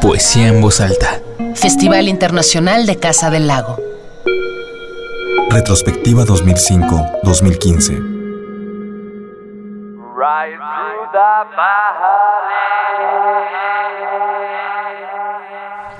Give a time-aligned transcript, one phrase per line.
[0.00, 1.20] Poesía en voz alta.
[1.54, 3.78] Festival Internacional de Casa del Lago.
[5.50, 8.14] Retrospectiva 2005-2015.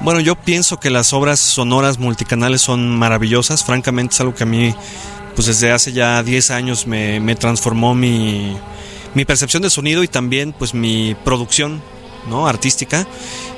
[0.00, 3.64] Bueno, yo pienso que las obras sonoras multicanales son maravillosas.
[3.64, 4.74] Francamente es algo que a mí,
[5.34, 8.56] pues desde hace ya 10 años me, me transformó mi,
[9.14, 11.82] mi percepción de sonido y también pues mi producción
[12.28, 12.46] ¿no?
[12.46, 13.06] artística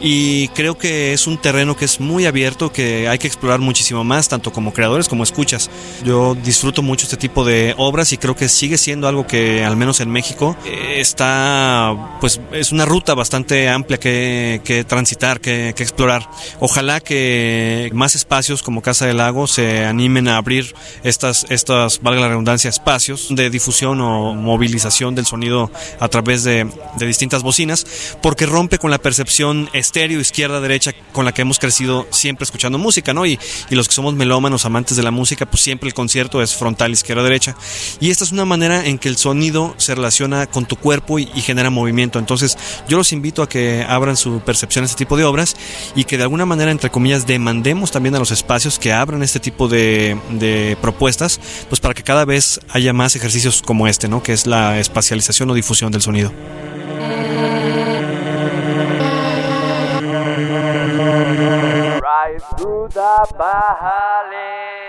[0.00, 4.04] y creo que es un terreno que es muy abierto, que hay que explorar muchísimo
[4.04, 5.70] más, tanto como creadores como escuchas.
[6.04, 9.76] Yo disfruto mucho este tipo de obras y creo que sigue siendo algo que al
[9.76, 15.72] menos en México eh, está, pues es una ruta bastante amplia que, que transitar, que,
[15.74, 16.28] que, explorar.
[16.60, 20.74] Ojalá que más espacios como Casa del Lago se animen a abrir
[21.04, 26.68] estas, estas, valga la redundancia, espacios de difusión o movilización del sonido a través de,
[26.98, 27.86] de distintas bocinas,
[28.20, 32.78] porque rompe con la percepción estéreo, izquierda, derecha, con la que hemos crecido siempre escuchando
[32.78, 33.26] música, ¿no?
[33.26, 36.54] Y, y los que somos melómanos, amantes de la música, pues siempre el concierto es
[36.54, 37.54] frontal, izquierda, derecha.
[38.00, 41.28] Y esta es una manera en que el sonido se relaciona con tu cuerpo y,
[41.34, 42.18] y genera movimiento.
[42.18, 42.56] Entonces,
[42.88, 45.54] yo los invito a que abran su percepción a este tipo de obras
[45.94, 49.38] y que de alguna manera, entre comillas, demandemos también a los espacios que abran este
[49.38, 54.22] tipo de, de propuestas, pues para que cada vez haya más ejercicios como este, ¿no?
[54.22, 56.32] Que es la espacialización o difusión del sonido.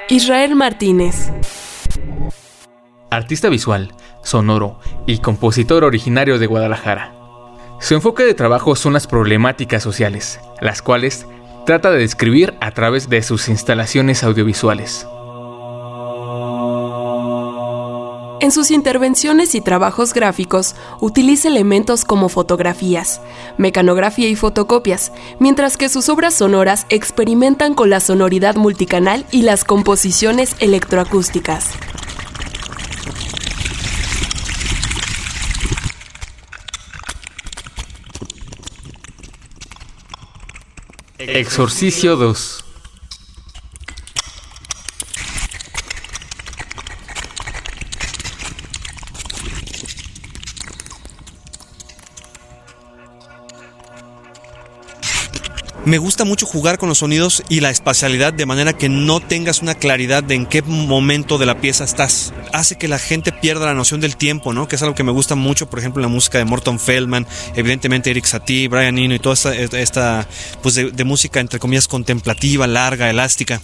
[0.10, 1.32] Israel Martínez.
[3.10, 7.14] Artista visual, sonoro y compositor originario de Guadalajara.
[7.80, 11.28] Su enfoque de trabajo son las problemáticas sociales, las cuales
[11.66, 15.08] trata de describir a través de sus instalaciones audiovisuales.
[18.40, 23.20] En sus intervenciones y trabajos gráficos utiliza elementos como fotografías,
[23.58, 29.64] mecanografía y fotocopias, mientras que sus obras sonoras experimentan con la sonoridad multicanal y las
[29.64, 31.72] composiciones electroacústicas.
[41.18, 42.67] Exorcicio 2
[55.88, 59.62] me gusta mucho jugar con los sonidos y la espacialidad de manera que no tengas
[59.62, 62.34] una claridad de en qué momento de la pieza estás.
[62.52, 64.68] Hace que la gente pierda la noción del tiempo, ¿no?
[64.68, 67.26] Que es algo que me gusta mucho, por ejemplo, en la música de Morton Feldman,
[67.56, 70.28] evidentemente Eric Satie, Brian Eno y toda esta,
[70.62, 73.62] pues de, de música entre comillas contemplativa, larga, elástica.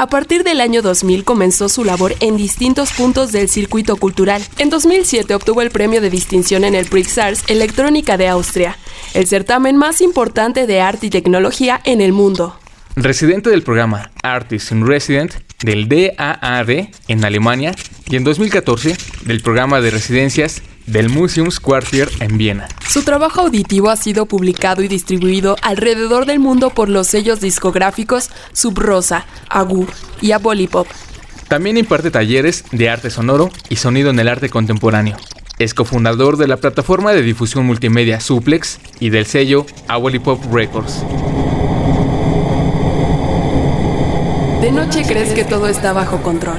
[0.00, 4.40] A partir del año 2000 comenzó su labor en distintos puntos del circuito cultural.
[4.58, 8.78] En 2007 obtuvo el premio de distinción en el Prix Arts Electrónica de Austria,
[9.12, 12.56] el certamen más importante de arte y tecnología en el mundo.
[12.94, 17.74] Residente del programa Artist in Resident del DAAD en Alemania
[18.08, 22.68] y en 2014 del programa de residencias del Museumsquartier en Viena.
[22.88, 28.30] Su trabajo auditivo ha sido publicado y distribuido alrededor del mundo por los sellos discográficos
[28.52, 29.86] Subrosa, Agu
[30.20, 30.86] y Abolipop.
[31.48, 35.16] También imparte talleres de arte sonoro y sonido en el arte contemporáneo.
[35.58, 41.02] Es cofundador de la plataforma de difusión multimedia Suplex y del sello Abolipop Records.
[44.60, 46.58] De noche crees que todo está bajo control.